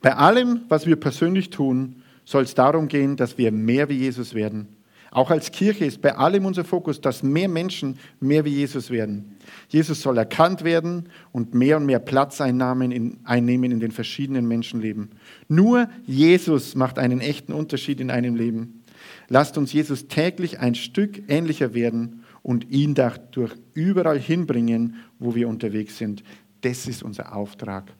[0.00, 4.34] Bei allem, was wir persönlich tun, soll es darum gehen, dass wir mehr wie Jesus
[4.34, 4.79] werden
[5.10, 9.36] auch als Kirche ist bei allem unser Fokus, dass mehr Menschen mehr wie Jesus werden.
[9.68, 15.10] Jesus soll erkannt werden und mehr und mehr Platz einnehmen in, den verschiedenen Menschenleben.
[15.48, 18.84] Nur Jesus macht einen echten Unterschied in einem Leben.
[19.28, 25.48] Lasst uns Jesus täglich ein Stück ähnlicher werden und ihn dadurch überall hinbringen, wo wir
[25.48, 26.22] unterwegs sind.
[26.60, 27.92] Das ist unser Auftrag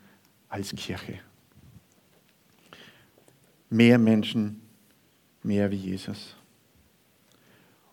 [0.48, 1.14] als Kirche.
[3.68, 4.60] Mehr Menschen,
[5.42, 6.36] mehr wie Jesus.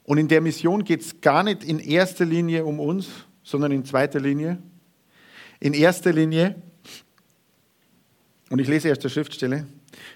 [0.07, 3.09] Und in der Mission geht es gar nicht in erster Linie um uns,
[3.43, 4.57] sondern in zweiter Linie.
[5.59, 6.55] In erster Linie,
[8.49, 9.67] und ich lese erst der Schriftstelle,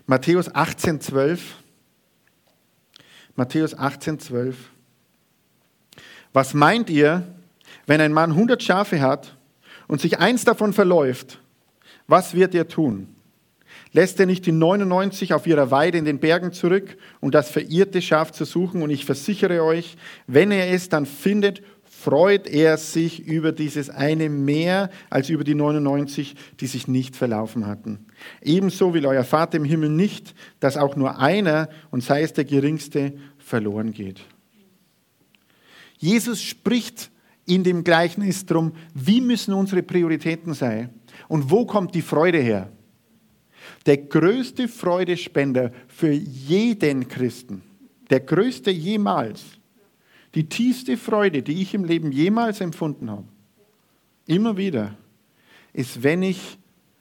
[0.07, 1.57] Matthäus 18, 12.
[3.35, 4.55] Matthäus 18, 12.
[6.31, 7.27] Was meint ihr,
[7.85, 9.35] wenn ein Mann 100 Schafe hat
[9.89, 11.37] und sich eins davon verläuft?
[12.07, 13.13] Was wird er tun?
[13.93, 18.01] Lässt er nicht die 99 auf ihrer Weide in den Bergen zurück, um das verirrte
[18.01, 18.81] Schaf zu suchen?
[18.81, 24.29] Und ich versichere euch, wenn er es dann findet, freut er sich über dieses eine
[24.29, 28.05] mehr als über die 99, die sich nicht verlaufen hatten.
[28.41, 32.45] Ebenso will euer Vater im Himmel nicht, dass auch nur einer, und sei es der
[32.45, 34.21] geringste, verloren geht.
[35.97, 37.11] Jesus spricht
[37.45, 40.89] in dem Gleichnis darum, wie müssen unsere Prioritäten sein
[41.27, 42.71] und wo kommt die Freude her
[43.85, 47.61] der größte Freudespender für jeden Christen,
[48.09, 49.43] der größte jemals,
[50.35, 53.27] die tiefste Freude, die ich im Leben jemals empfunden habe,
[54.27, 54.95] immer wieder,
[55.73, 56.57] ist, wenn ich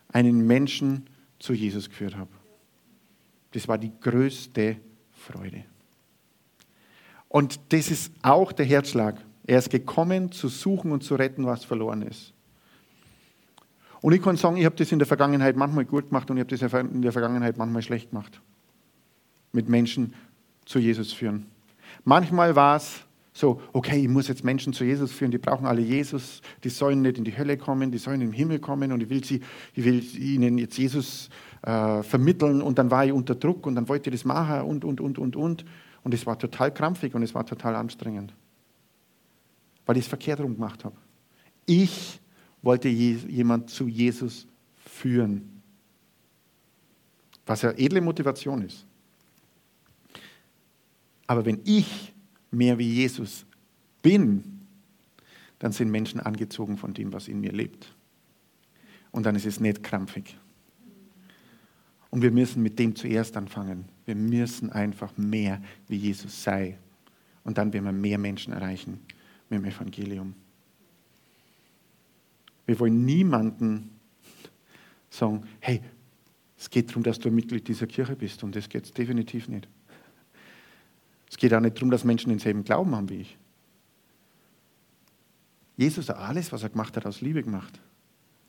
[0.08, 1.06] einen Menschen
[1.38, 2.30] zu Jesus geführt habe.
[3.52, 4.76] Das war die größte
[5.12, 5.64] Freude.
[7.28, 9.20] Und das ist auch der Herzschlag.
[9.46, 12.32] Er ist gekommen, zu suchen und zu retten, was verloren ist.
[14.02, 16.44] Und ich kann sagen, ich habe das in der Vergangenheit manchmal gut gemacht und ich
[16.44, 18.40] habe das in der Vergangenheit manchmal schlecht gemacht.
[19.52, 20.14] Mit Menschen
[20.64, 21.46] zu Jesus führen.
[22.04, 25.80] Manchmal war es so, okay, ich muss jetzt Menschen zu Jesus führen, die brauchen alle
[25.80, 29.10] Jesus, die sollen nicht in die Hölle kommen, die sollen den Himmel kommen und ich
[29.10, 29.40] will, sie,
[29.74, 31.30] ich will ihnen jetzt Jesus
[31.62, 34.84] äh, vermitteln und dann war ich unter Druck und dann wollte ich das machen und,
[34.84, 35.64] und, und, und, und.
[36.02, 38.34] Und es war total krampfig und es war total anstrengend,
[39.86, 40.96] weil ich es verkehrt rum gemacht habe.
[41.66, 42.20] Ich
[42.62, 44.46] wollte jemand zu Jesus
[44.76, 45.62] führen.
[47.46, 48.86] Was ja edle Motivation ist.
[51.26, 52.12] Aber wenn ich
[52.50, 53.46] mehr wie Jesus
[54.02, 54.60] bin,
[55.58, 57.94] dann sind Menschen angezogen von dem, was in mir lebt.
[59.12, 60.36] Und dann ist es nicht krampfig.
[62.10, 63.84] Und wir müssen mit dem zuerst anfangen.
[64.04, 66.76] Wir müssen einfach mehr wie Jesus sein
[67.44, 69.00] Und dann werden wir mehr Menschen erreichen
[69.48, 70.34] mit dem Evangelium.
[72.70, 73.98] Wir wollen niemanden
[75.10, 75.82] sagen, hey,
[76.56, 79.66] es geht darum, dass du Mitglied dieser Kirche bist und das geht es definitiv nicht.
[81.28, 83.36] Es geht auch nicht darum, dass Menschen denselben Glauben haben wie ich.
[85.78, 87.80] Jesus hat alles, was er gemacht hat, aus Liebe gemacht.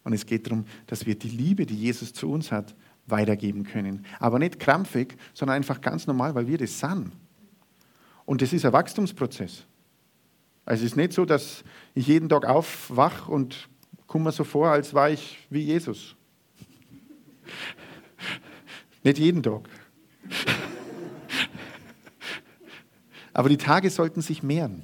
[0.04, 2.76] Und es geht darum, dass wir die Liebe, die Jesus zu uns hat,
[3.08, 4.06] weitergeben können.
[4.20, 7.12] Aber nicht krampfig, sondern einfach ganz normal, weil wir das sind.
[8.28, 9.66] Und das ist ein Wachstumsprozess.
[10.64, 11.64] Also es ist nicht so, dass
[11.96, 13.68] ich jeden Tag aufwache und
[14.12, 16.18] komme mir so vor, als war ich wie Jesus.
[19.04, 19.70] nicht jeden Tag.
[23.32, 24.84] Aber die Tage sollten sich mehren.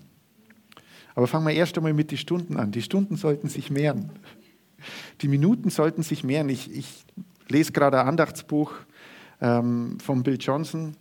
[1.13, 2.71] Aber fangen wir erst einmal mit den Stunden an.
[2.71, 4.11] Die Stunden sollten sich mehren.
[5.19, 6.47] Die Minuten sollten sich mehren.
[6.47, 7.03] Ich, ich
[7.49, 8.71] lese gerade ein Andachtsbuch
[9.41, 10.95] ähm, von Bill Johnson.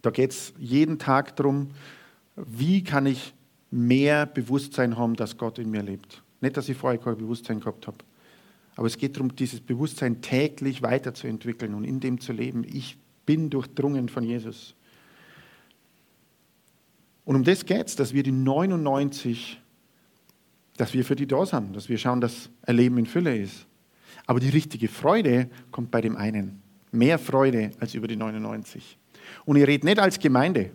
[0.00, 1.72] Da geht es jeden Tag darum,
[2.36, 3.34] wie kann ich
[3.72, 6.22] mehr Bewusstsein haben, dass Gott in mir lebt.
[6.42, 7.98] Nicht, dass ich vorher kein Bewusstsein gehabt habe.
[8.76, 12.64] Aber es geht darum, dieses Bewusstsein täglich weiterzuentwickeln und in dem zu leben.
[12.64, 14.74] Ich bin durchdrungen von Jesus.
[17.24, 19.60] Und um das geht es, dass wir die 99,
[20.76, 23.66] dass wir für die da sind, dass wir schauen, dass ein Leben in Fülle ist.
[24.26, 26.60] Aber die richtige Freude kommt bei dem einen.
[26.90, 28.98] Mehr Freude als über die 99.
[29.44, 30.72] Und ich rede nicht als Gemeinde.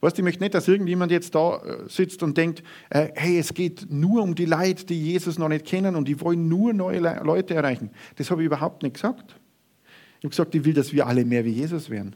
[0.00, 3.52] Weißt, ich möchte nicht, dass irgendjemand jetzt da äh, sitzt und denkt, äh, hey, es
[3.52, 7.00] geht nur um die Leute, die Jesus noch nicht kennen und die wollen nur neue
[7.00, 7.90] Leute erreichen.
[8.16, 9.34] Das habe ich überhaupt nicht gesagt.
[10.18, 12.14] Ich habe gesagt, ich will, dass wir alle mehr wie Jesus werden.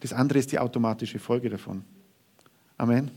[0.00, 1.84] Das andere ist die automatische Folge davon.
[2.78, 3.10] Amen.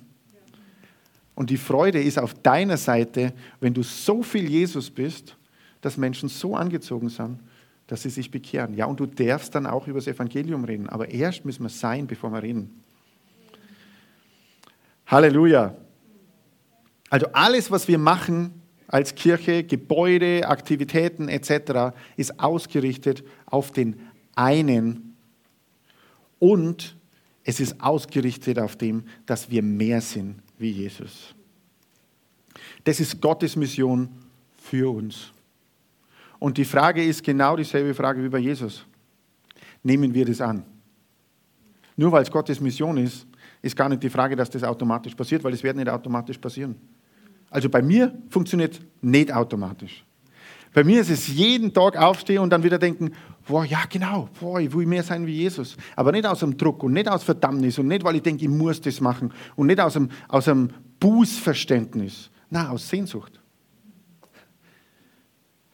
[1.36, 5.38] Und die Freude ist auf deiner Seite, wenn du so viel Jesus bist,
[5.80, 7.40] dass Menschen so angezogen sind,
[7.88, 8.74] dass sie sich bekehren.
[8.76, 12.08] Ja, und du darfst dann auch über das Evangelium reden, aber erst müssen wir sein,
[12.08, 12.82] bevor wir reden.
[15.12, 15.76] Halleluja.
[17.10, 24.00] Also alles, was wir machen als Kirche, Gebäude, Aktivitäten etc., ist ausgerichtet auf den
[24.36, 25.18] einen
[26.40, 26.96] und
[27.44, 31.36] es ist ausgerichtet auf dem, dass wir mehr sind wie Jesus.
[32.86, 34.10] Das ist Gottes Mission
[34.56, 35.32] für uns.
[36.40, 38.86] Und die Frage ist genau dieselbe Frage wie bei Jesus.
[39.84, 40.64] Nehmen wir das an?
[41.98, 43.28] Nur weil es Gottes Mission ist,
[43.62, 46.76] ist gar nicht die Frage, dass das automatisch passiert, weil es wird nicht automatisch passieren.
[47.50, 50.06] Also bei mir funktioniert nicht automatisch.
[50.74, 53.12] Bei mir ist es jeden Tag aufstehen und dann wieder denken,
[53.46, 55.76] boah, ja genau, boah, ich will mehr sein wie Jesus.
[55.96, 58.50] Aber nicht aus einem Druck und nicht aus Verdammnis und nicht, weil ich denke, ich
[58.50, 60.70] muss das machen und nicht aus einem, aus einem
[61.00, 62.30] Bußverständnis.
[62.50, 63.40] Na, aus Sehnsucht.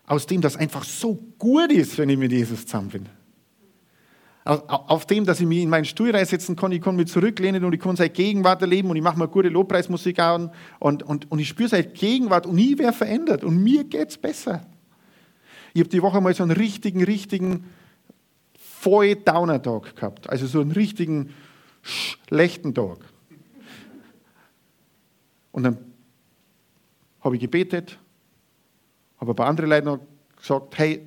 [0.07, 3.09] Aus dem, das einfach so gut ist, wenn ich mit Jesus zusammen bin.
[4.47, 7.73] Auf dem, dass ich mich in meinen Stuhl reinsetzen kann, ich kann mich zurücklehnen und
[7.73, 11.39] ich kann seine Gegenwart erleben und ich mache mal gute Lobpreismusik an und, und, und
[11.39, 14.65] ich spüre seine Gegenwart und nie wer verändert und mir geht es besser.
[15.73, 17.65] Ich habe die Woche mal so einen richtigen, richtigen
[18.57, 20.29] voll Downer-Tag gehabt.
[20.29, 21.33] Also so einen richtigen
[21.81, 22.99] schlechten Tag.
[25.51, 25.77] Und dann
[27.21, 27.99] habe ich gebetet,
[29.19, 29.99] habe ein paar andere Leute noch
[30.37, 31.05] gesagt, hey,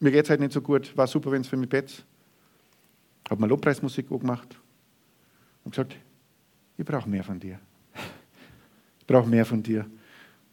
[0.00, 2.04] mir geht es halt nicht so gut, war super, wenn es für mich bettet.
[3.28, 4.56] Habe mal Lobpreismusik gemacht
[5.64, 5.96] und gesagt,
[6.76, 7.58] ich brauche mehr von dir.
[8.98, 9.86] Ich brauche mehr von dir.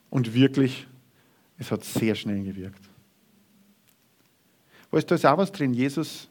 [0.10, 0.88] Und wirklich,
[1.58, 2.82] es hat sehr schnell gewirkt.
[4.92, 5.74] Weißt du, da ist auch was drin.
[5.74, 6.28] Jesus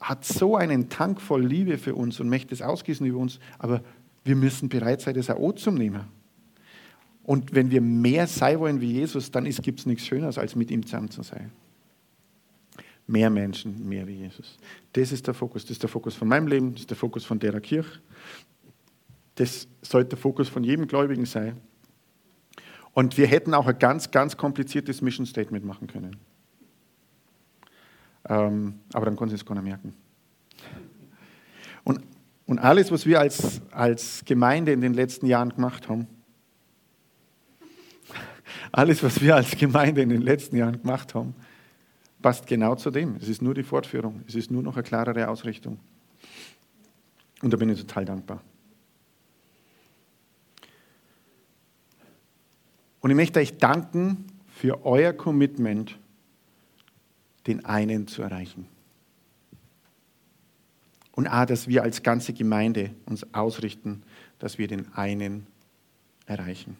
[0.00, 3.82] hat so einen Tank voll Liebe für uns und möchte es ausgießen über uns, aber
[4.24, 6.04] wir müssen bereit sein, das auch zu nehmen.
[7.30, 10.68] Und wenn wir mehr sein wollen wie Jesus, dann gibt es nichts Schöneres, als mit
[10.72, 11.52] ihm zusammen zu sein.
[13.06, 14.58] Mehr Menschen, mehr wie Jesus.
[14.94, 15.62] Das ist der Fokus.
[15.62, 18.00] Das ist der Fokus von meinem Leben, das ist der Fokus von der Kirche.
[19.36, 21.58] Das sollte der Fokus von jedem Gläubigen sein.
[22.94, 26.16] Und wir hätten auch ein ganz, ganz kompliziertes Mission Statement machen können.
[28.28, 29.94] Ähm, aber dann konnten sie es gar nicht merken.
[31.84, 32.00] Und,
[32.46, 36.08] und alles, was wir als, als Gemeinde in den letzten Jahren gemacht haben,
[38.72, 41.34] alles, was wir als Gemeinde in den letzten Jahren gemacht haben,
[42.22, 43.16] passt genau zu dem.
[43.16, 44.22] Es ist nur die Fortführung.
[44.26, 45.78] Es ist nur noch eine klarere Ausrichtung.
[47.42, 48.42] Und da bin ich total dankbar.
[53.00, 55.98] Und ich möchte euch danken für euer Commitment,
[57.46, 58.66] den einen zu erreichen.
[61.12, 64.02] Und auch, dass wir als ganze Gemeinde uns ausrichten,
[64.38, 65.46] dass wir den einen
[66.26, 66.76] erreichen.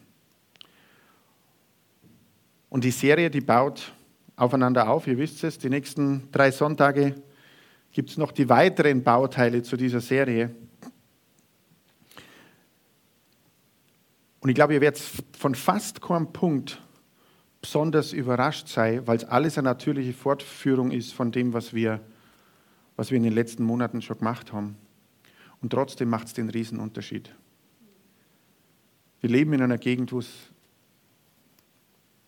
[2.71, 3.91] Und die Serie, die baut
[4.37, 5.05] aufeinander auf.
[5.05, 7.21] Ihr wisst es, die nächsten drei Sonntage
[7.91, 10.55] gibt es noch die weiteren Bauteile zu dieser Serie.
[14.39, 15.03] Und ich glaube, ihr werdet
[15.37, 16.81] von fast keinem Punkt
[17.59, 21.99] besonders überrascht sein, weil es alles eine natürliche Fortführung ist von dem, was wir,
[22.95, 24.77] was wir in den letzten Monaten schon gemacht haben.
[25.61, 27.35] Und trotzdem macht es den Riesenunterschied.
[29.19, 30.50] Wir leben in einer Gegend, wo es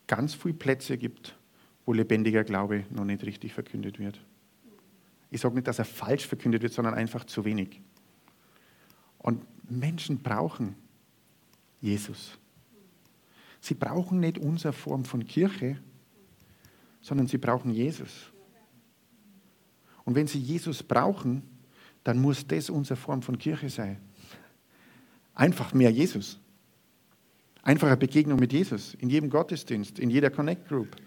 [0.08, 1.38] ganz viele Plätze gibt,
[1.86, 4.20] wo lebendiger Glaube noch nicht richtig verkündet wird.
[5.30, 7.82] Ich sage nicht, dass er falsch verkündet wird, sondern einfach zu wenig.
[9.18, 10.76] Und Menschen brauchen
[11.82, 12.38] Jesus.
[13.60, 15.80] Sie brauchen nicht unsere Form von Kirche,
[17.02, 18.32] sondern sie brauchen Jesus.
[20.06, 21.44] Und wenn sie Jesus brauchen,
[22.04, 23.98] dann muss das unsere Form von Kirche sein.
[25.34, 26.40] Einfach mehr Jesus.
[27.64, 30.98] Einfache Begegnung mit Jesus in jedem Gottesdienst, in jeder Connect Group.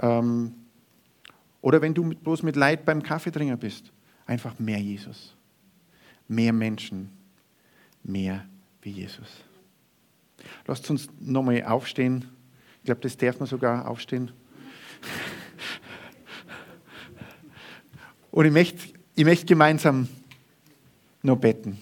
[0.00, 0.54] Ähm,
[1.60, 3.92] oder wenn du bloß mit Leid beim Kaffeetrinker bist.
[4.26, 5.36] Einfach mehr Jesus.
[6.26, 7.10] Mehr Menschen.
[8.02, 8.46] Mehr
[8.82, 9.28] wie Jesus.
[10.66, 12.24] Lasst uns nochmal aufstehen.
[12.78, 14.30] Ich glaube, das darf man sogar aufstehen.
[18.30, 20.08] Und ich möchte, ich möchte gemeinsam
[21.22, 21.78] noch beten.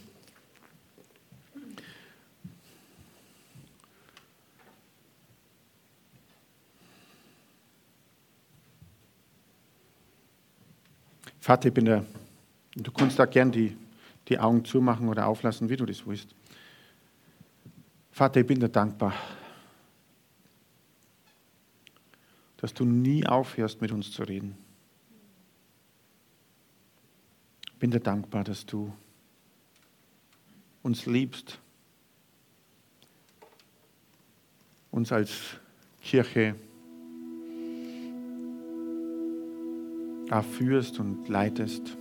[11.45, 12.07] Vater, ich bin der,
[12.75, 13.77] du kannst da gern die,
[14.29, 16.35] die Augen zumachen oder auflassen, wie du das willst.
[18.11, 19.13] Vater, ich bin dir dankbar,
[22.57, 24.57] dass du nie aufhörst, mit uns zu reden.
[27.67, 28.91] Ich bin dir dankbar, dass du
[30.83, 31.59] uns liebst,
[34.91, 35.59] uns als
[36.01, 36.74] Kirche auch
[40.43, 41.97] führst und leitest.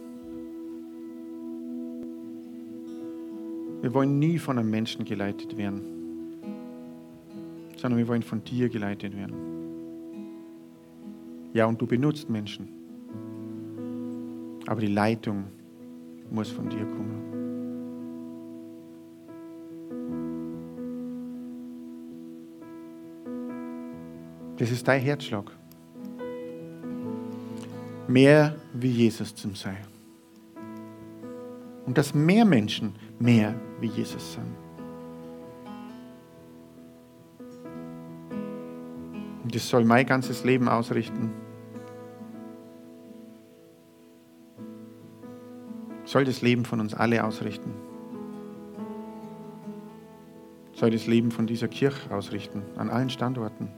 [3.81, 5.81] Wir wollen nie von einem Menschen geleitet werden,
[7.75, 9.35] sondern wir wollen von dir geleitet werden.
[11.53, 12.67] Ja, und du benutzt Menschen.
[14.65, 15.43] Aber die Leitung
[16.31, 17.33] muss von dir kommen.
[24.57, 25.51] Das ist dein Herzschlag
[28.13, 29.87] mehr wie Jesus zu sein.
[31.87, 34.55] Und dass mehr Menschen mehr wie Jesus sind.
[39.43, 41.31] Und das soll mein ganzes Leben ausrichten.
[46.05, 47.73] Soll das Leben von uns alle ausrichten.
[50.73, 53.69] Soll das Leben von dieser Kirche ausrichten, an allen Standorten.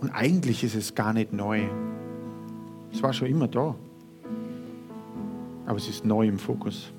[0.00, 1.62] Und eigentlich ist es gar nicht neu.
[2.92, 3.74] Es war schon immer da.
[5.66, 6.92] Aber es ist neu im Fokus.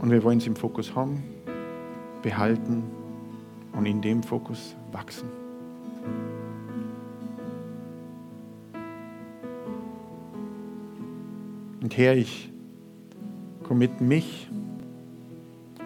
[0.00, 1.22] Und wir wollen es im Fokus haben,
[2.22, 2.84] behalten
[3.72, 5.28] und in dem Fokus wachsen.
[11.82, 12.50] Und Herr, ich
[13.64, 14.48] commit mich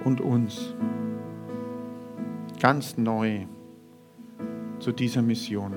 [0.04, 0.74] und uns
[2.60, 3.46] ganz neu
[4.80, 5.72] zu dieser Mission.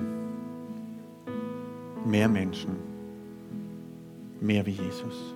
[2.06, 2.76] Mehr Menschen,
[4.40, 5.34] mehr wie Jesus.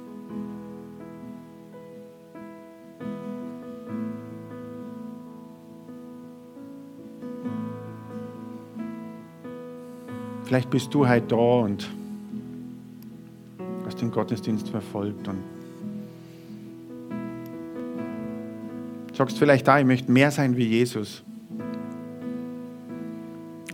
[10.44, 11.90] Vielleicht bist du heute da und
[13.84, 15.38] hast den Gottesdienst verfolgt und
[19.14, 21.22] sagst vielleicht da, ich möchte mehr sein wie Jesus.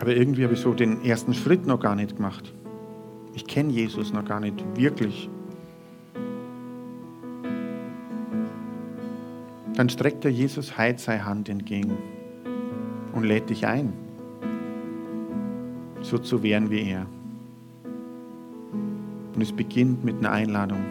[0.05, 2.53] Aber irgendwie habe ich so den ersten Schritt noch gar nicht gemacht.
[3.33, 5.31] Ich kenne Jesus noch gar nicht wirklich.
[9.75, 11.97] Dann streckt der Jesus heute seine Hand entgegen
[13.15, 13.95] und lädt dich ein,
[16.03, 17.07] so zu werden wie er.
[19.35, 20.85] Und es beginnt mit einer Einladung.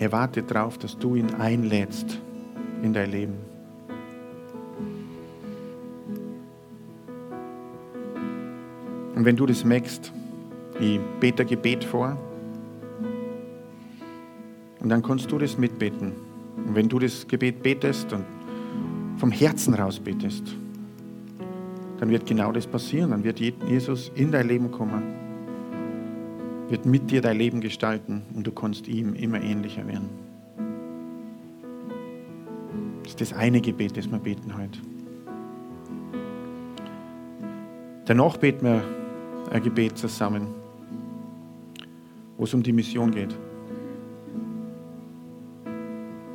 [0.00, 2.22] Er wartet darauf, dass du ihn einlädst
[2.82, 3.51] in dein Leben.
[9.22, 10.12] Und wenn du das merkst,
[10.80, 12.18] ich bete Gebet vor.
[14.80, 16.10] Und dann kannst du das mitbeten.
[16.56, 18.24] Und wenn du das Gebet betest und
[19.18, 20.56] vom Herzen raus betest,
[22.00, 23.12] dann wird genau das passieren.
[23.12, 25.04] Dann wird Jesus in dein Leben kommen,
[26.68, 30.08] wird mit dir dein Leben gestalten und du kannst ihm immer ähnlicher werden.
[33.04, 34.80] Das ist das eine Gebet, das wir beten heute.
[38.04, 38.82] Danach beten wir
[39.52, 40.48] ein Gebet zusammen,
[42.36, 43.36] wo es um die Mission geht.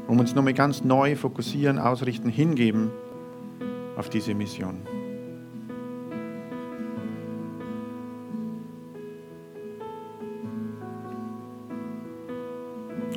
[0.07, 2.91] um uns nochmal ganz neu fokussieren, ausrichten, hingeben
[3.97, 4.78] auf diese Mission.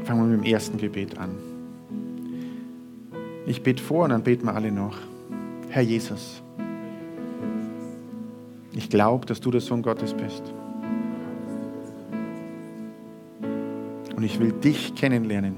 [0.04, 1.36] Fangen wir mit dem ersten Gebet an.
[3.46, 4.96] Ich bete vor und dann beten wir alle noch.
[5.68, 6.42] Herr Jesus,
[8.80, 10.54] ich glaube, dass du der Sohn Gottes bist.
[14.16, 15.56] Und ich will dich kennenlernen.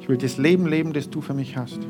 [0.00, 1.80] Ich will das Leben leben, das du für mich hast.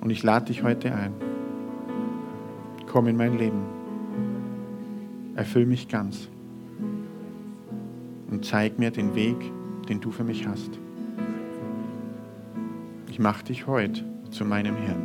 [0.00, 1.14] Und ich lade dich heute ein.
[2.86, 3.64] Komm in mein Leben.
[5.34, 6.28] Erfüll mich ganz.
[8.30, 9.50] Und zeig mir den Weg,
[9.88, 10.78] den du für mich hast.
[13.10, 15.02] Ich mache dich heute zu meinem Herrn.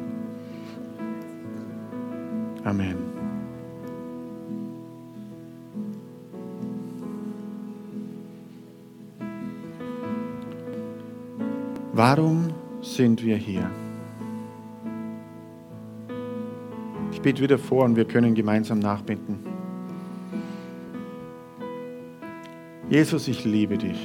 [2.64, 2.98] Amen.
[11.94, 12.48] Warum
[12.82, 13.70] sind wir hier?
[17.12, 19.38] Ich bete wieder vor und wir können gemeinsam nachbeten.
[22.90, 24.00] Jesus, ich liebe dich.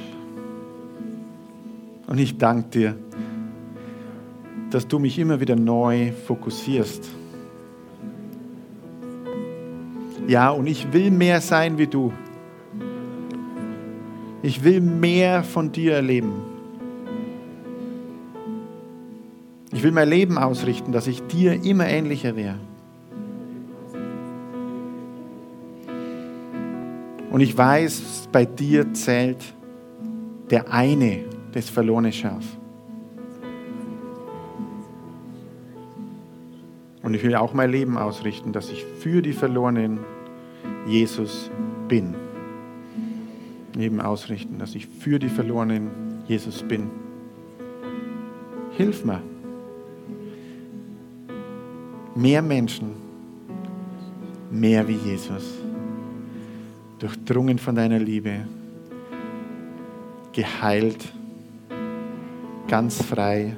[2.05, 2.95] Und ich danke dir,
[4.75, 7.09] dass du mich immer wieder neu fokussierst.
[10.27, 12.11] Ja, und ich will mehr sein wie du.
[14.43, 16.33] Ich will mehr von dir erleben.
[19.71, 22.59] Ich will mein Leben ausrichten, dass ich dir immer ähnlicher wäre.
[27.31, 29.41] Und ich weiß, bei dir zählt
[30.49, 31.23] der eine,
[31.53, 32.43] das verlorene Schaf.
[37.05, 39.99] Und ich will auch mein Leben ausrichten, dass ich für die Verlorenen
[40.87, 41.51] Jesus
[41.87, 42.15] bin.
[43.75, 45.91] Leben ausrichten, dass ich für die Verlorenen
[46.27, 46.89] Jesus bin.
[48.71, 49.21] Hilf mir.
[52.15, 52.93] Mehr Menschen,
[54.49, 55.59] mehr wie Jesus.
[56.97, 58.47] Durchdrungen von deiner Liebe,
[60.33, 61.13] geheilt,
[62.67, 63.57] ganz frei